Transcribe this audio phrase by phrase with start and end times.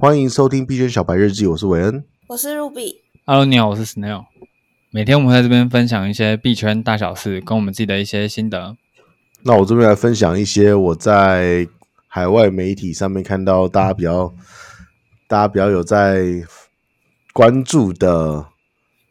[0.00, 2.94] 欢迎收听币圈小白日记，我是韦恩，我是 Ruby。
[3.26, 4.24] Hello，你好，我是 Snail。
[4.90, 8.78] 每天我们在这边分享一些币圈大小事，跟我们自己的一些心得。
[9.42, 11.68] 那我这边来分享一些我在
[12.08, 14.32] 海外媒体上面看到大家比较、
[15.28, 16.44] 大家比较有在
[17.34, 18.46] 关注的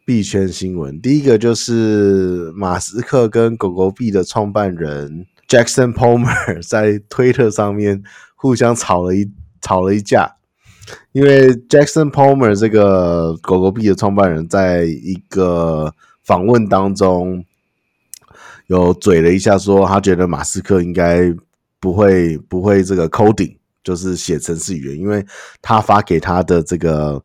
[0.04, 1.00] 币圈新闻。
[1.00, 8.02] 第一个就是马斯克跟狗狗币的创办人 Jackson Palmer 在推特上面
[8.34, 9.30] 互相吵了一
[9.60, 10.38] 吵了一架。
[11.12, 15.92] 因为 Jackson Palmer 这个狗狗币的创办人，在一个
[16.24, 17.44] 访问当中
[18.66, 21.32] 有嘴了一下，说他觉得马斯克应该
[21.80, 25.24] 不会不会这个 coding，就是写程式语言，因为
[25.60, 27.22] 他发给他的这个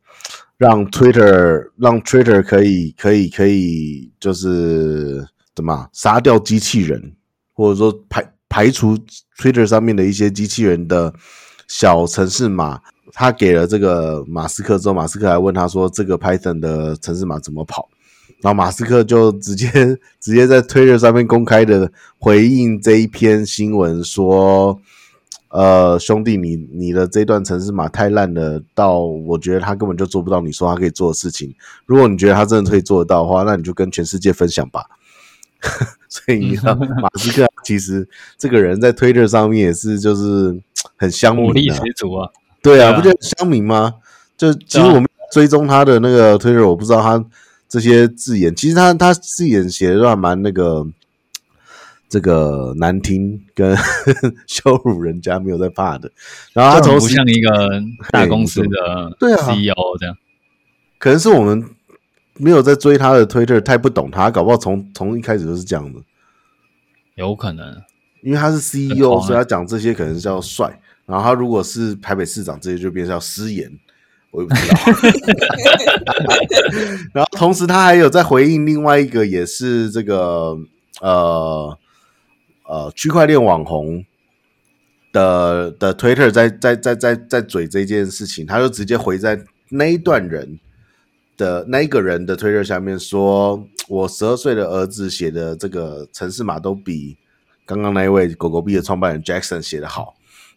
[0.58, 5.26] 让 Twitter 让 Twitter 可以可以可以就是
[5.56, 7.16] 怎么杀掉机器人，
[7.54, 8.98] 或者说排排除
[9.40, 11.14] Twitter 上面的一些机器人的
[11.68, 12.82] 小程式码。
[13.18, 17.88] 他给了这个马斯克之后，马斯克还问他说：“这个 Python 的程式码怎么跑？”
[18.44, 19.70] 然后马斯克就直接
[20.20, 24.78] 直接在 Twitter 上面公开的回应这一篇新闻说
[25.48, 31.56] ：“呃，兄弟，你你的这段程式码太烂了，到我觉得他根本就做不到你说他可以做的事情。
[31.86, 34.84] 如果你觉得他真的可以做得到的话，那你就跟全世界分享吧。
[36.10, 38.06] ”所以你知道，马斯克其实
[38.38, 40.62] 这个人在 Twitter 上面也是就是
[40.98, 42.30] 很香火力十足啊。
[42.66, 43.94] 对啊，不觉得很乡民吗？
[44.36, 47.24] 就其实我们追踪他的那个推特，我不知道他
[47.70, 50.86] 这些字眼，其实他他字眼写的都还蛮那个
[52.10, 53.78] 这个难听跟
[54.48, 56.12] 羞辱人家，没有在怕的。
[56.54, 59.52] 然后他从不像一个大公司的对啊。
[59.52, 60.18] CEO 这样，
[60.98, 61.64] 可能是我们
[62.34, 66.00] 没有在追他的推特，太不懂他，搞不好从从一开始就是这样的，
[67.16, 67.82] 有可能，
[68.24, 70.80] 因为他是 CEO，所以他讲这些可能是要帅。
[71.06, 73.72] 然后他如果是台北市长，这些就变成叫失言，
[74.32, 74.76] 我也不知道。
[77.14, 80.58] 然后同时他还有在回应另外一个，也是这个
[81.02, 81.78] 呃
[82.68, 84.04] 呃区块链网红
[85.14, 90.60] 的的 Twitter 在在在在在嘴这件事情，他就直接回在那一段人
[91.38, 97.16] 的那一个人的 Twitter 下面说：“我十二岁的儿子写的这个城市码都比
[97.64, 100.15] 刚刚那一位狗狗币的创办人 Jackson 写的好。”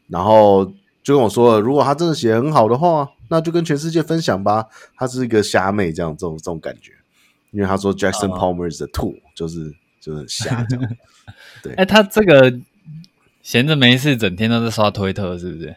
[0.09, 0.65] 然后
[1.03, 4.67] 就跟我说了，如果他真的写很好的话，那就跟全世界分享吧。
[4.97, 6.93] 他是一个虾妹，这样这种这种感觉。
[7.51, 10.97] 因为他说 Jackson Palmer is a tool，就是就是很瞎这样。
[11.63, 12.53] 对，哎，他这个
[13.43, 15.77] 闲着没事，整天都在刷推特，是不是？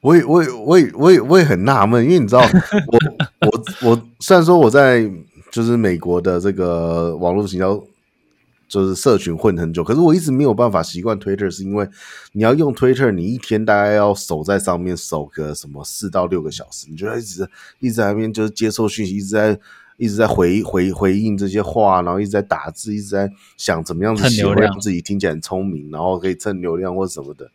[0.00, 2.42] 我也我也我也我也我也很纳闷，因为你知道，
[2.88, 5.10] 我我我虽然说我在
[5.50, 7.82] 就是美国的这个网络行销。
[8.66, 11.88] 就是社群混很久，可是我一直没有办法习惯 Twitter，是因为
[12.32, 17.48] 你要用 Twitter，你一天大概要守在上面守个什么四到六个小时，你就一直
[17.78, 19.58] 一直在那边就是接受讯息，一直在
[19.96, 27.50] 一直在回回回应这些话，然后一直在打字，一直在想怎么样子写会让自己听起来很聪明，然后可以蹭流量或什么的。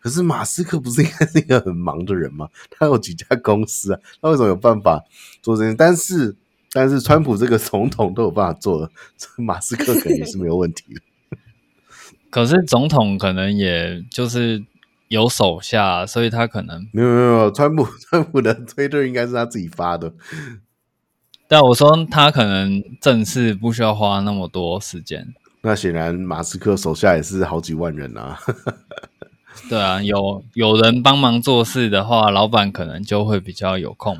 [0.00, 2.48] 可是马斯克不是应该是一个很忙的人吗？
[2.70, 5.04] 他有几家公司啊，他为什么有办法
[5.42, 5.74] 做这些？
[5.74, 6.36] 但是。
[6.72, 8.90] 但是川普这个总统都有办法做了，
[9.36, 11.00] 马斯克肯定是没有问题的。
[12.30, 14.64] 可是总统可能也就是
[15.08, 17.50] 有手下，所以他可能没有没有没有。
[17.50, 20.12] 川普 川普的推特应该是他自己发的。
[21.46, 25.34] 但我说他可能正式不需要花那么多时间。
[25.60, 28.38] 那显然马斯克手下也是好几万人啊。
[29.68, 34.18] 对啊，有有人帮忙做事的话，老板可能就会比较有空。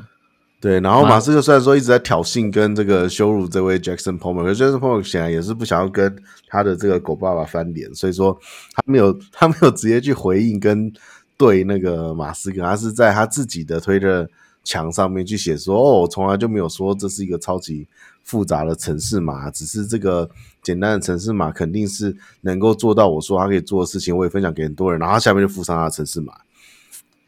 [0.63, 6.15] 对，然后马斯克虽然说一直在挑衅跟这个羞辱这位 Jackson Palmer，可是 Jackson Palmer 显然也是不想要跟
[6.47, 8.39] 他的这个狗爸爸翻脸，所以说
[8.73, 10.89] 他没有他没有直接去回应跟
[11.35, 14.25] 对那个马斯克，他是在他自己的推特
[14.63, 17.85] 墙上面去写说：“哦，我从来就没有说这是一个超级
[18.23, 20.29] 复杂的城市码，只是这个
[20.61, 26.33] 简单的城市码肯定是能够做到我说他可以做的事情，我也分享给很多人。”然后他下面就附上他的城市码。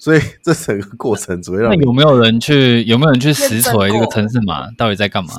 [0.06, 5.34] 所以 这整个过程主要，那有没有人去有没有人去实锤这个城市码到底在干嘛？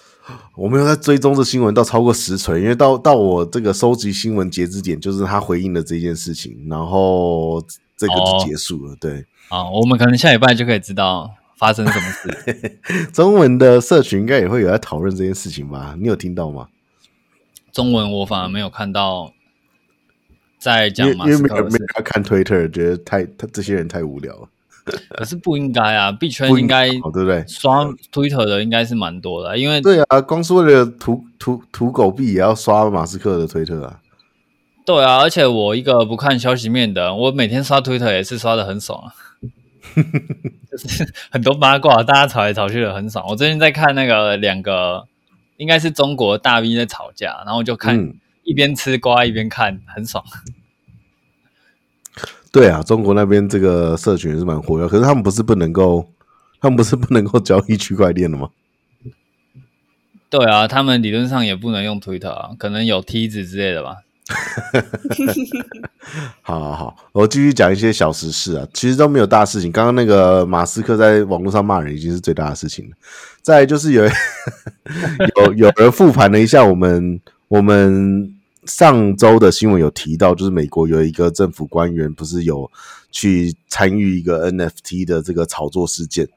[0.56, 7.62] 我没有在追踪这新闻到超过实锤，因为到到我这个收集新闻截止点就是他回应了这件事情，然后
[7.94, 8.92] 这个就结束了。
[8.92, 12.80] 哦、对，啊，我们可能下礼拜就可以知道发生什么事。
[13.12, 15.94] 中文的社群应该也会有在讨论这件事情吧？
[16.00, 16.68] 你有听到吗？
[17.70, 19.34] 中文我反而没有看到。
[20.74, 24.48] 在讲马斯克，因为没有没有他看推特，觉得太他这些人太无聊了。
[25.16, 27.44] 可是不应该啊，币圈应该对不对？
[27.46, 34.00] 刷推特的应该是蛮多的，因为对啊，光是为了图图图狗币也要刷马斯克的推特啊。
[34.84, 39.14] 对啊，而且我一个不看消息面的，我每天刷推特也是刷的很爽啊。
[40.70, 43.24] 就是很多八卦，大家吵来吵去的很爽。
[43.28, 45.06] 我最近在看那个两个，
[45.56, 48.14] 应该是中国大 V 在吵架，然后就看、嗯、
[48.46, 50.24] 一边吃瓜一边看，很爽。
[52.50, 56.08] 对啊，中国那边这个社群也是蛮活跃，可是他们不是不能够，
[56.58, 58.48] 他们不是不能够交易区块链的吗？
[60.30, 63.96] 对啊，他们理论上也不能用 Twitter 啊，可能有梯子之类的吧。
[66.42, 69.70] 好好好，我继续讲一些小时事啊，其实都没有大事情。
[69.70, 72.96] 刚刚那个马斯克在网络上骂人已经是最大的事情了。
[73.42, 74.02] 再来就是有
[75.36, 78.34] 有有人复盘了一下我们我们
[78.66, 82.70] 上周的新闻，有提到，就是美国有一个政府官员不是有
[83.10, 86.28] 去参与一个 NFT 的这个炒作事件。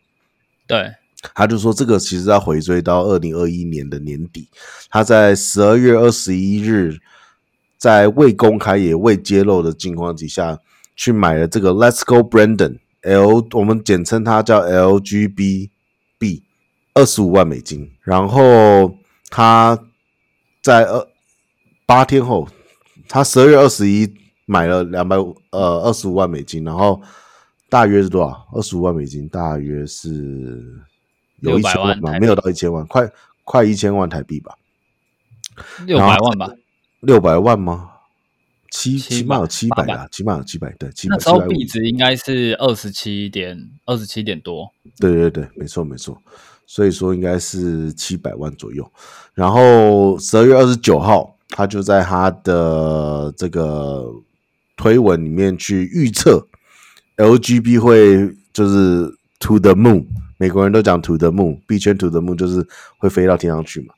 [0.67, 0.93] 对，
[1.33, 4.47] 他就说这个其实要回追到二零二一年的年底，
[4.89, 6.97] 他在十二月二十一日。
[7.77, 10.59] 在未公开也未揭露的情况底下，
[10.97, 15.69] 去买了这个 Let's Go Brandon L，我们简称它叫 LGBB，
[16.93, 17.89] 二十五万美金。
[18.01, 18.97] 然后
[19.29, 19.79] 他
[20.61, 21.07] 在二
[21.89, 22.47] 八天后，
[23.07, 24.07] 他十二月二十一
[24.45, 25.15] 买了两百
[25.49, 27.01] 呃二十五万美金，然后
[27.67, 28.47] 大约是多少？
[28.53, 30.63] 二十五万美金大约是
[31.39, 32.19] 有一千万吗？
[32.19, 33.11] 没有到一千万，快
[33.43, 34.55] 快一千万台币吧？
[35.87, 36.51] 六百万吧。
[36.99, 37.89] 六百万吗？
[38.69, 41.15] 七起码有七百啊，起码有七百，对，七百。
[41.15, 44.71] 那时候币值应该是二十七点二十七点多。
[44.99, 46.21] 对对对，没错没错，
[46.67, 48.87] 所以说应该是七百万左右。
[49.33, 54.05] 然后十二月二十九号，他就在他的这个
[54.77, 56.47] 推文里面去预测
[57.17, 60.07] LGB 会就是 to the moon，
[60.37, 62.65] 美国人都讲 to the moon，币圈 to the moon 就是
[62.97, 63.93] 会飞到天上去嘛。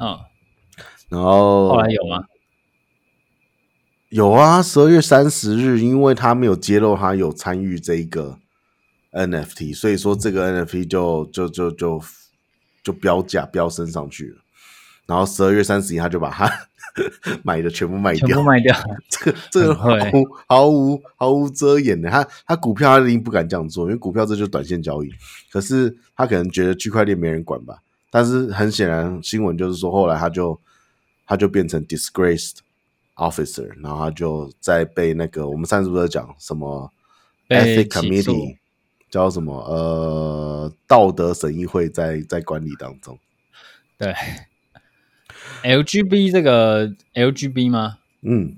[0.00, 0.18] 嗯。
[1.08, 2.24] 然后后来有吗？
[4.08, 8.40] 有啊，十二月三十日，因为他没有揭露他有参与这一个
[9.12, 12.02] NFT，所以说这个 NFT 就就就就
[12.82, 14.38] 就标价飙升上去了。
[15.06, 16.67] 然后十二月三十一，他就把他
[17.42, 18.76] 买的全部卖掉，全部卖掉。
[19.08, 25.10] 这个这个毫无毫无毫无遮掩的，他他股票他一定不敢这样做，因为股票这就是短线交易。
[25.50, 27.82] 可是他可能觉得区块链没人管吧。
[28.10, 30.58] 但是很显然，新闻就是说后来他就。
[31.30, 32.54] 他就变成 disgraced
[33.16, 36.90] officer，然后他就在被那个我们上次不是讲什么
[37.50, 38.56] ethics committee
[39.10, 43.18] 叫什么呃道德审议会在在管理当中。
[43.98, 44.14] 对
[45.62, 47.98] ，LGB 这个 LGB 吗？
[48.22, 48.56] 嗯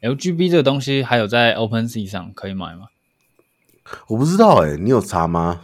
[0.00, 2.88] ，LGB 这个东西还有在 OpenSea 上可以买吗？
[4.08, 5.62] 我不知道哎、欸，你有查吗？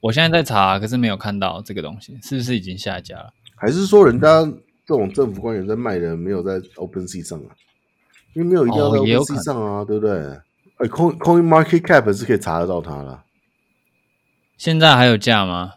[0.00, 3.32] 我现在在查，可是没有看到这个东西，是不是已经下架了？
[3.56, 4.52] 还是说人家？
[4.86, 7.54] 这种政府官员在卖的没有在 OpenSea 上啊，
[8.32, 10.18] 因为没有一定要在 OpenSea 上啊，对不对？
[10.78, 13.22] 哎，Coin Coin Market Cap 是可以查得到它了。
[14.56, 15.74] 现在还有价吗？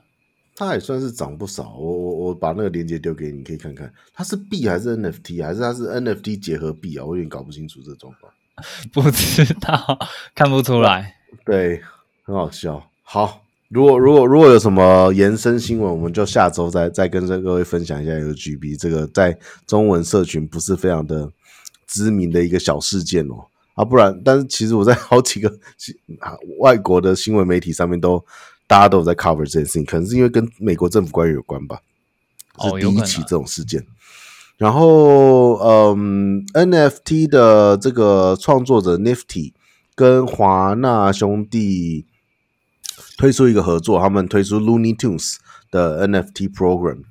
[0.55, 1.75] 它也算是涨不少。
[1.75, 7.05] 我我我把那个链接丢给你，可以看看它是币还是 NFT，还是它是 NFT 结合币啊？
[7.05, 8.31] 我有点搞不清楚这状况。
[8.93, 9.99] 不知道，
[10.35, 11.15] 看不出来。
[11.45, 11.81] 对，
[12.23, 12.89] 很好笑。
[13.03, 13.41] 好。
[13.69, 19.35] 如果如果如果有什么延伸新闻，我们就下周再再跟各位分享一下 LGB 这个在
[19.65, 21.27] 中文社群不是非常的
[21.87, 25.51] 知名的一个小事件哦啊，不然，但是其实我在好几个
[26.61, 28.23] 外国的新闻媒体上面都
[28.67, 31.81] 大家都有在 cover 这件事情，可能是因为跟美国政府官员有关吧，
[32.59, 33.85] 是第一起这种事件。
[34.57, 39.53] 然后，嗯，NFT 的这个创作者 Nifty
[39.95, 42.05] 跟华纳兄弟。
[43.15, 45.35] 推出一个合作，他们推出 Looney Tunes
[45.71, 47.03] 的 NFT program，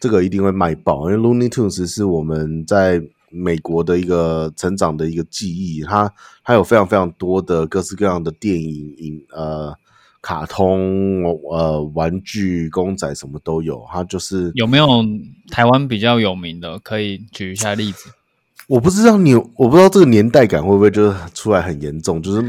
[0.00, 6.12] 这个一定会卖爆，因为 Looney Tunes 是我们在美国的一个成长的一个记忆，它
[6.44, 9.74] 它有非常非常多的各式各样的电影、影呃
[10.20, 15.04] 卡通、呃玩具、公仔什么都有，它就是有没有
[15.50, 18.10] 台湾比较有名的，可以举一下例子？
[18.68, 22.22] 我不知道你，我不知道这个年代感会不会就是出来很严重。
[22.22, 22.42] 就是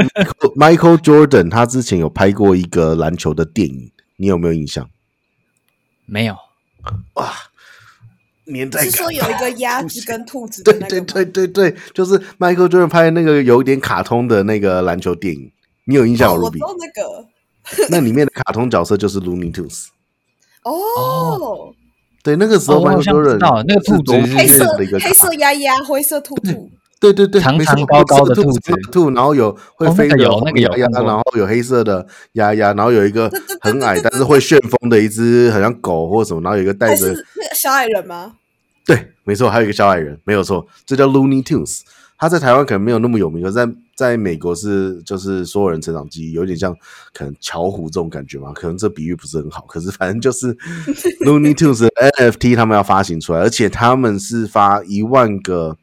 [0.56, 4.88] Michael Jordan 他之前有拍过一个篮球的电影，你有没有印象？
[6.06, 6.34] 没有。
[7.14, 7.30] 哇，
[8.44, 8.90] 年代感。
[8.90, 10.88] 是说有一个鸭子跟兔子的那个？
[10.88, 15.52] 对对对对对，就是 Michael Jordan 拍的那个有点卡通的那个篮球电影，
[15.86, 17.26] 你有印象我那个。
[17.90, 19.86] 那里面的卡通角色就是 Looney Tunes。
[20.62, 20.72] 哦。
[20.72, 21.74] 哦
[22.22, 38.32] 对，那个时候蛮多人，那个兔子黑色的一个黑色鸭鸭，灰色兔兔，对对对，长长高高的兔子兔，然后有会飞的那个鸭鸭，然后有黑色的鸭鸭，然后有一个很矮但是会旋风的一只，好像狗或什么，然后有一个带着那个小矮人吗？
[38.84, 41.82] 对，没错，还有一个小矮人，没有错，这叫 Looney Tunes。
[42.18, 46.74] 他在台湾可能没有那么有名，可是在在美国是就是所有人成长记忆，有点像
[47.12, 48.52] 可能巧虎这种感觉嘛。
[48.52, 50.54] 可能这比喻不是很好，可是反正就是
[51.24, 55.76] Looney Tunes 的 NFT 他们要发行出来，而且他们是发一万个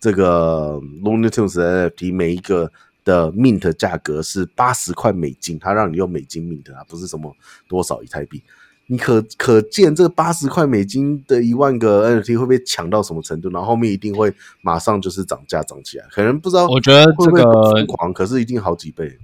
[0.00, 2.70] 这个 Looney Tunes 的 NFT，每一个
[3.04, 7.34] 的 mint 价格是八十块美金，他让你用美金 mint 啊，不是什么
[7.68, 8.42] 多少以太币。
[8.90, 13.50] 你可可见这个八十块美金的一万个 NFT 会不会抢到什么程度？
[13.50, 16.66] 然后后面一定会马上就是涨价涨起来，可能不知道。
[16.66, 19.18] 我觉得这个疯狂，可是一定好几倍。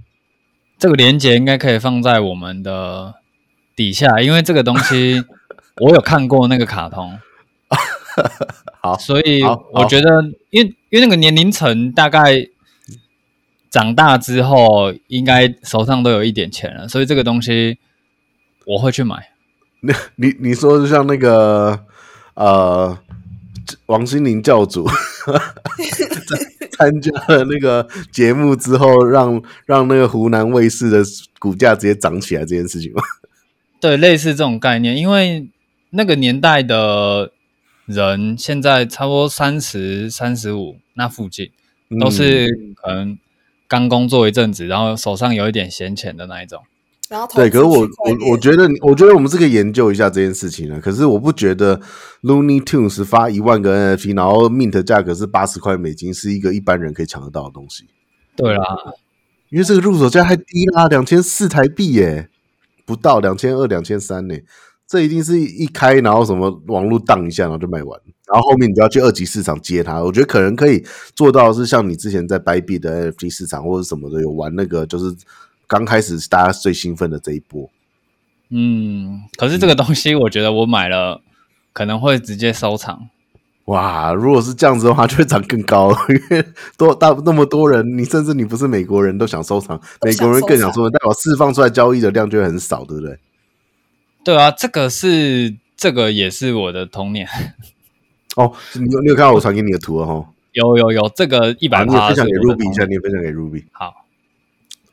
[0.77, 3.15] 这个连接应该可以放在我们的
[3.75, 5.23] 底下，因为这个东西
[5.81, 7.17] 我有看过那个卡通。
[8.81, 12.47] 好，所以我觉得，因为因为那个年龄层大概
[13.71, 17.79] 长大之后，应该手上都有一点钱了，所以这个东西
[18.67, 19.31] 我会去买。
[20.15, 21.79] 你你说就像那个
[22.35, 22.97] 呃，
[23.87, 24.87] 王心凌教主
[26.71, 31.03] 参加了那个节目之后让，让让那个湖南卫视的
[31.39, 33.01] 股价直接涨起来这件事情吗？
[33.79, 35.47] 对，类似这种概念，因为
[35.91, 37.31] 那个年代的
[37.85, 41.51] 人现在差不多三十三十五那附近，
[41.99, 43.17] 都是可能
[43.67, 46.63] 刚工作一阵子，然后手上有一点闲钱的那一种。
[47.15, 50.77] 然后对，可是我我我觉得，我觉得我们是可以研究一下这件事情的。
[50.81, 51.79] 可是我不觉得
[52.23, 57.85] Looney Tunes 发一万个 NFT，然后 mint 价格是八十块美金，是一个一般人可以抢得到的东西。
[58.35, 58.65] 对啦，
[59.49, 62.27] 因为这个入手价太低啦，两千四台币耶，
[62.85, 64.35] 不到两千二、两千三呢。
[64.85, 70.03] 这一定是一开，然后什么网络荡一下，然后就卖完，然后后面你就要去二级市场接它。
[70.03, 75.15] 我觉得可能可以做到是像你之前在 Bybit 的 NFT 市场或者什么的有玩那个，就是。
[75.67, 77.69] 刚开始是大家最兴奋的这一波，
[78.49, 81.21] 嗯，可是这个东西我觉得我买了
[81.73, 83.09] 可能会直接收藏。
[83.65, 86.45] 哇，如果是这样子的话，就会涨更高，因 为
[86.77, 93.17] 多大那么多人，你甚至你不是美国人都想收藏，美国人更想收藏，但我释放出来交易的量就会很少，对不对？
[94.23, 97.27] 对啊，这个是这个也是我的童年。
[98.35, 100.29] 哦，你有你有看到我传给你的图了哈？
[100.51, 103.63] 有有有，这个一百趴，你也分享给 Ruby 一下，你也分享给 Ruby。
[103.71, 104.04] 好。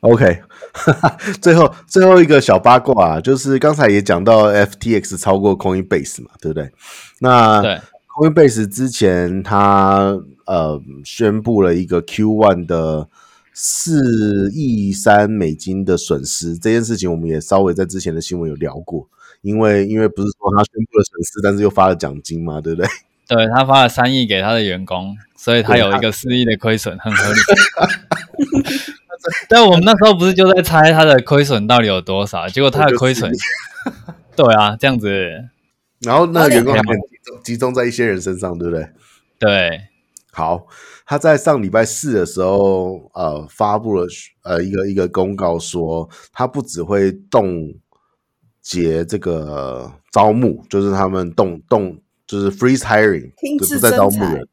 [0.03, 0.41] OK，
[1.41, 6.69] 最后最后一个小八卦啊，就是刚才也讲到 FTX 超过 Coinbase 嘛，对不对？
[7.19, 7.79] 那对
[8.13, 13.07] Coinbase 之前他呃宣布了一个 Q one 的
[13.53, 19.07] 四亿三美金的损失，这件事情我们也稍微在之前的新闻有聊过，
[19.41, 22.89] 因为因为不是说他宣布了损失，但是又发了奖金嘛，对不对？
[23.27, 27.39] 对，他发了三亿给他的员工，所以他有一个四亿的亏损，很合理。
[29.47, 32.47] 但我们那时候不是就在猜他的亏损到底有多少？
[32.49, 33.31] 结果他的亏损，
[34.35, 35.09] 对啊，这样子。
[36.01, 38.89] 然后那个员工很集中集中在一些人身上，对不对？
[39.39, 39.81] 对。
[40.33, 40.67] 好，
[41.05, 44.05] 他在上礼拜四的时候，呃，发布了
[44.43, 47.71] 呃一个一个公告说，他不只会冻
[48.61, 51.97] 结这个招募，就是他们冻冻
[52.33, 54.47] 就是 freeze hiring，就不再招募人。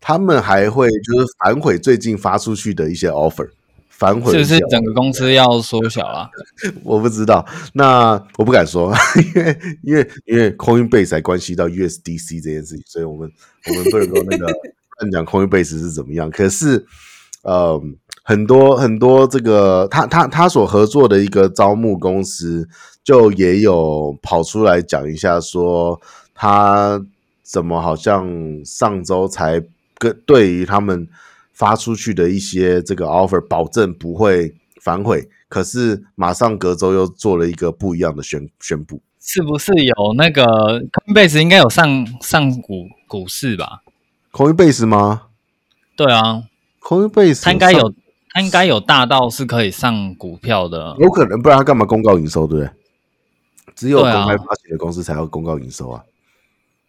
[0.00, 3.48] 他们还会就是反悔最近发出去的一些 offer。
[3.88, 6.28] 反悔就是整个公司要缩小啊？
[6.84, 8.92] 我不知道，那我不敢说，
[9.34, 13.30] 因为因为因为 Coinbase 还关系到 USDC 这件事情，所以我们
[13.68, 14.46] 我们不能够那个
[15.00, 16.28] 乱讲 Coinbase 是怎么样。
[16.30, 16.84] 可是，
[17.42, 17.80] 呃，
[18.22, 22.68] 很多很多这个他他他所合作的一个招募公司，
[23.02, 25.98] 就也有跑出来讲一下，说
[26.36, 27.04] 他
[27.42, 28.28] 怎么好像
[28.64, 29.60] 上周才
[29.98, 31.08] 跟对于他们。
[31.56, 35.26] 发出去的一些这个 offer，保证不会反悔。
[35.48, 40.44] 可是马上隔周又做了一个不一样的宣宣布，是不是有那个
[40.82, 43.80] Coinbase 应该有上上股股市吧
[44.32, 45.28] ？Coinbase 吗？
[45.96, 46.42] 对啊
[46.82, 47.90] ，Coinbase 它应该有，
[48.34, 50.94] 它应该有大到是可以上股票的。
[50.98, 52.46] 有可能，不然他干嘛公告营收？
[52.46, 52.70] 对不对？
[53.74, 56.04] 只有公开发行的公司才要公告营收啊。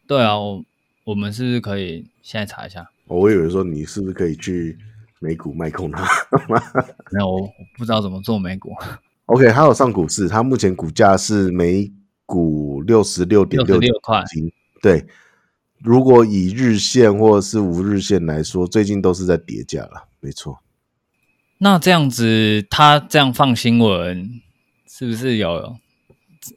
[0.08, 0.64] 对啊，我
[1.04, 2.90] 我们是不是可以现在查一下？
[3.08, 4.78] 我以为说你是不是可以去
[5.20, 6.04] 美股卖空它？
[6.48, 8.74] 没有，我不知道怎么做美股。
[9.28, 11.92] OK，它有上股市，它目前股价是每
[12.26, 14.24] 股六十六点六六块。
[14.82, 15.06] 对，
[15.80, 20.60] 如果以日线或者是五日线来说，最近都是在跌价了，没错。
[21.58, 24.42] 那这样子，他这样放新闻，
[24.88, 25.76] 是不是有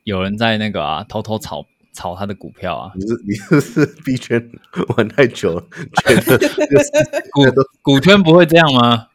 [0.04, 1.66] 有人在那个啊偷偷炒？
[1.92, 2.92] 炒他的股票啊！
[2.94, 4.50] 你是你是是 币圈
[4.97, 5.66] 玩太久了，
[6.06, 6.14] 觉
[7.50, 9.09] 得 股股圈不会这样吗？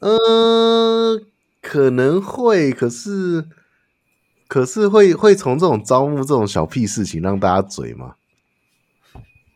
[0.00, 1.24] 嗯，
[1.60, 3.46] 可能会，可是
[4.46, 8.14] 可是会会从这种招募这种小屁事情让大家嘴吗？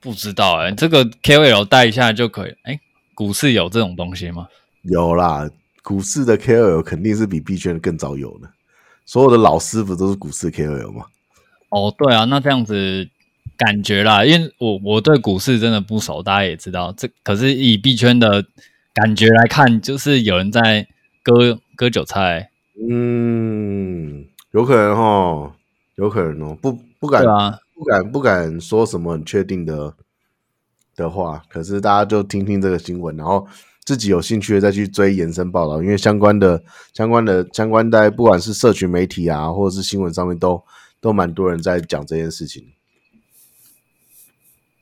[0.01, 2.51] 不知道哎、欸，这个 KOL 带一下就可以。
[2.63, 2.81] 哎、欸，
[3.15, 4.49] 股市有这种东西吗？
[4.83, 5.51] 有啦，
[5.83, 8.49] 股市的 KOL 肯定是比币圈更早有的。
[9.05, 11.07] 所有的老师不都是股市 KOL 吗？
[11.71, 13.09] 哦，对啊，那这样子
[13.57, 18.45] 感觉啦，因为我我对股市真的不熟，大家也知道这，可是以币圈的
[18.95, 20.87] 感觉来看，就是有人在
[21.23, 22.51] 割割韭菜。
[22.89, 25.53] 嗯，有可能哦，
[25.97, 29.95] 有可能哦，不不敢，啊、不敢不敢说什么很确定的
[30.97, 33.47] 的话，可是大家就听听这个新闻，然后
[33.85, 36.63] 自己有兴趣的再去追延伸报道，因为相关的
[36.95, 40.63] 相关的相关在不管是社群媒体啊，或者是新闻上面都
[41.01, 42.73] 都蛮多人在讲这件事情。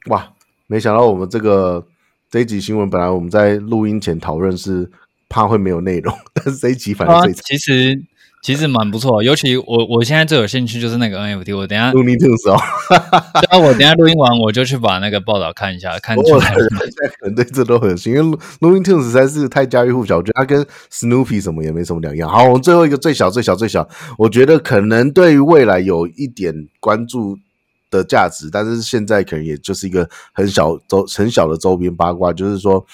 [0.07, 0.35] 哇，
[0.67, 1.87] 没想到我们这个
[2.31, 4.91] 这一集新闻，本来我们在录音前讨论是。
[5.29, 8.01] 怕会没有内容， 但是这一集反而最、啊、其实
[8.47, 12.57] 其实蛮不错，尤其我我现在最有兴趣就是那个 NFT，我等下录音的时候，
[13.43, 16.55] 对啊，我等下录音完我就去把那个报道看一下， 看出来。
[16.55, 22.31] 现在可能对这都很有兴趣，因为 Looney Tunes 实在是太家喻户晓，我觉得它跟 Snoopy 什么也没什么两样。
[22.31, 27.37] 好，我们最后一个最小最小最小，我觉得可能对于未来有一点关注
[27.91, 32.87] 的价值，但是现在可能也就是一个很小周很小的周边八卦，就是说，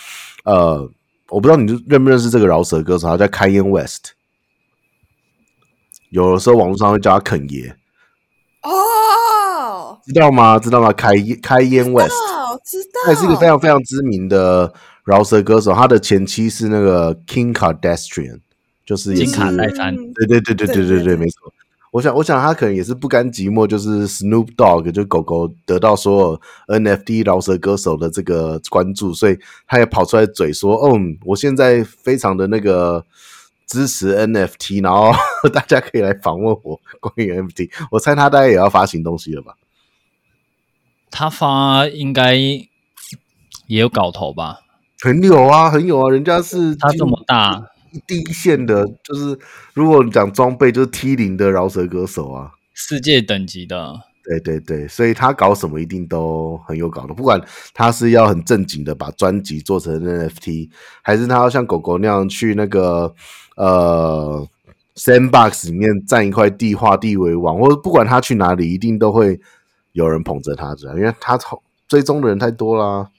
[0.45, 0.91] 呃。
[1.29, 4.13] 我不知道你认不认识这个饶舌歌手，他叫 Kanye West。
[6.13, 7.75] 有的时候网络上会叫他肯爷。
[8.63, 10.59] 哦，知道吗？
[10.59, 12.13] 知道吗？Kanye Kanye West，
[12.65, 14.73] 知道，他也是一个非常非常知名的
[15.05, 15.73] 饶舌歌手。
[15.73, 18.41] 他的前妻是那个 King Kardashian，
[18.87, 19.97] 就是金卡戴珊。
[19.97, 21.53] 对对对对对对对，没错。
[21.91, 26.41] 我想，我想他可能也是不甘寂寞，就是 Snoop Dogg 就狗狗得到所有
[26.79, 33.05] NFT 饶舌歌手的这个关注，所以他也跑出来嘴说：“哦，我现在非常的那个
[33.67, 35.13] 支持 NFT，然后
[35.53, 39.55] 大家可以来访问我关于 NFT。”我猜他大概也要发行东西了吧？
[41.11, 42.67] 他发应该也
[43.67, 44.61] 有搞头吧？
[45.03, 47.69] 很有啊，很有啊，人家是他这么大。
[48.07, 49.39] 第一线的，就是
[49.75, 54.01] 如果你讲装备，就是 T 零的饶舌歌手啊，世界等级的。
[54.25, 57.39] 对对对，所以他搞什么一定都很有搞头，不管
[57.75, 60.71] 他是要很正经的把专辑做成 NFT，
[61.03, 63.13] 还是他要像狗狗那样去那个
[63.57, 64.49] 呃
[64.95, 69.41] Sandbox 里面占一块地画地为王，或者不管他去哪里，一定都会
[69.93, 71.39] 有人捧着他，这样，因为他
[71.89, 73.11] 追踪的人太多啦。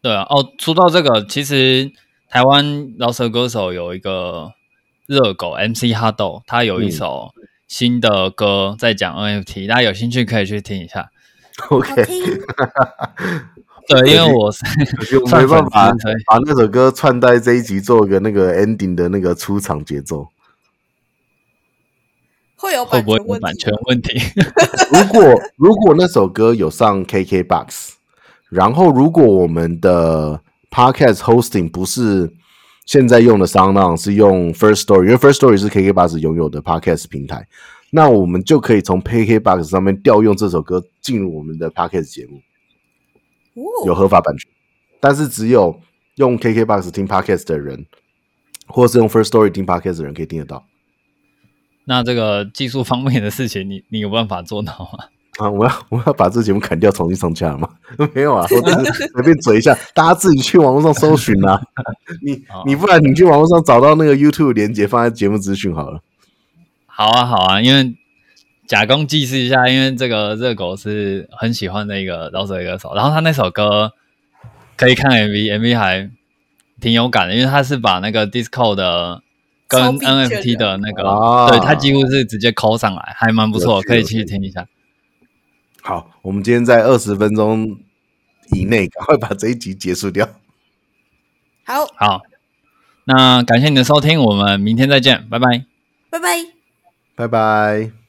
[0.00, 1.92] 对啊，哦，说到这个，其实。
[2.32, 4.52] 台湾饶舌歌手有一个
[5.06, 7.28] 热狗 MC 哈豆，他有一首
[7.68, 11.10] 新的歌在讲 NFT，大家有兴趣可以去听一下。
[11.68, 11.92] OK，
[13.88, 14.64] 对，因为我是
[15.18, 15.94] 我没办法
[16.26, 20.28] 把那首歌串在这一集做个那个 ending 的那个出场节奏，
[22.56, 24.18] 会有会不会有版权问题？
[24.92, 27.90] 如果如果那首歌有上 KKBOX，
[28.48, 30.40] 然后如果我们的
[30.70, 32.30] Podcast hosting 不是
[32.86, 37.46] 现在用的 SoundOn，是用 First Story，因为 First Story 是 KKBOX 拥有的 Podcast 平台，
[37.90, 42.40] 那我们就可以从 KKBOX 上面调用这首歌进入我们的 Podcast 节目，
[43.86, 44.50] 有合法版权，
[45.00, 45.80] 但是只有
[46.16, 47.86] 用 KKBOX 听 Podcast 的人，
[48.66, 50.64] 或是用 First Story 听 Podcast 的人可以听得到。
[51.84, 55.04] 那这个技术方面的事情，你你有办法做到吗？
[55.38, 55.50] 啊！
[55.50, 57.68] 我要我要把这节目砍掉，重新上架吗？
[58.14, 61.58] 没有啊，我只是随便嘴一下，大家自己去网络上搜寻啊。
[62.22, 66.00] 你你不然你去网络上找到那个 YouTube 连接，放在节目资讯好了。
[66.86, 67.96] 好啊好啊，因为
[68.66, 73.92] 假公济私一下，因为这个热狗是很喜欢的一个饶舌歌手，然后他那首歌
[74.76, 76.10] 可以看 MV，MV 还
[76.80, 79.22] 挺有感的，因为他是把那个 Discord 的
[79.68, 84.66] 跟 NFT 的那个，啊、对他几乎是直接抠上来，还蛮不错，可以去听一下。
[85.82, 87.78] 好，我们今天在二十分钟
[88.52, 90.28] 以内赶快把这一集结束掉。
[91.64, 92.22] 好，好，
[93.04, 95.64] 那感谢你的收听，我们明天再见，拜拜，
[96.10, 96.28] 拜拜，
[97.16, 98.01] 拜拜。